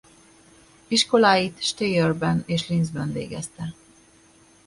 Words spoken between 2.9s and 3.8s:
végezte.